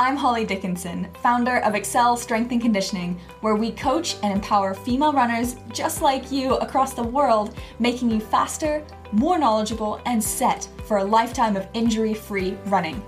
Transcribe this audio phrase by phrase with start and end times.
[0.00, 5.12] I'm Holly Dickinson, founder of Accel Strength and Conditioning, where we coach and empower female
[5.12, 10.98] runners just like you across the world, making you faster, more knowledgeable, and set for
[10.98, 13.04] a lifetime of injury free running.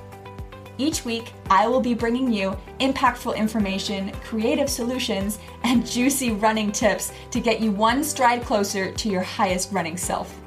[0.79, 7.13] Each week, I will be bringing you impactful information, creative solutions, and juicy running tips
[7.31, 10.40] to get you one stride closer to your highest running self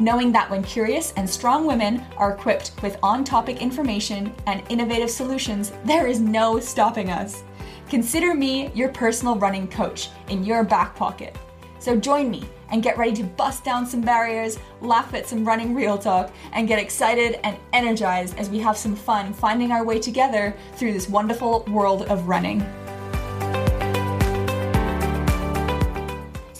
[0.00, 5.10] knowing that when curious and strong women are equipped with on topic information and innovative
[5.10, 7.44] solutions, there is no stopping us.
[7.90, 11.36] Consider me your personal running coach in your back pocket.
[11.78, 15.74] So join me and get ready to bust down some barriers, laugh at some running
[15.74, 19.98] real talk, and get excited and energized as we have some fun finding our way
[19.98, 22.64] together through this wonderful world of running.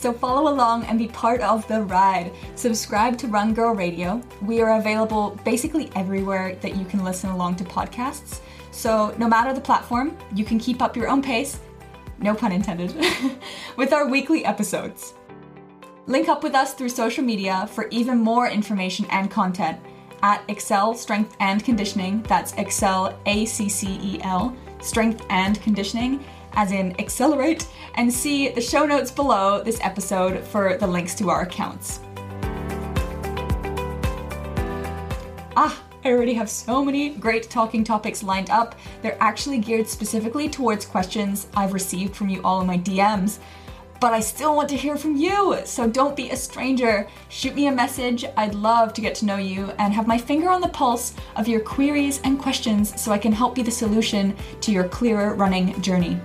[0.00, 2.32] So follow along and be part of the ride.
[2.54, 4.22] Subscribe to Run Girl Radio.
[4.40, 8.40] We are available basically everywhere that you can listen along to podcasts.
[8.70, 11.60] So no matter the platform, you can keep up your own pace,
[12.18, 12.94] no pun intended,
[13.76, 15.12] with our weekly episodes.
[16.06, 19.78] Link up with us through social media for even more information and content
[20.22, 22.22] at Accel Strength and Conditioning.
[22.22, 28.48] That's Accel A C C E L, Strength and Conditioning as in accelerate, and see
[28.48, 32.00] the show notes below this episode for the links to our accounts.
[35.56, 38.74] Ah, I already have so many great talking topics lined up.
[39.02, 43.38] They're actually geared specifically towards questions I've received from you all in my DMs
[44.00, 45.58] but I still want to hear from you.
[45.64, 47.06] So don't be a stranger.
[47.28, 48.24] Shoot me a message.
[48.36, 51.46] I'd love to get to know you and have my finger on the pulse of
[51.46, 55.80] your queries and questions so I can help be the solution to your clearer running
[55.82, 56.18] journey.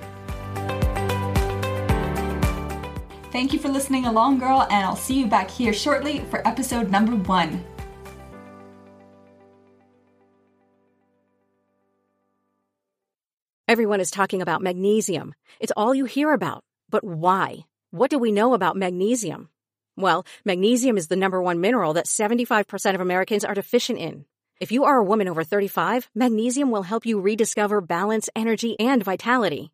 [3.35, 6.89] Thank you for listening along, girl, and I'll see you back here shortly for episode
[6.89, 7.65] number one.
[13.67, 15.35] Everyone is talking about magnesium.
[15.59, 16.63] It's all you hear about.
[16.89, 17.65] But why?
[17.91, 19.49] What do we know about magnesium?
[19.97, 24.23] Well, magnesium is the number one mineral that 75% of Americans are deficient in.
[24.61, 29.03] If you are a woman over 35, magnesium will help you rediscover balance, energy, and
[29.03, 29.73] vitality.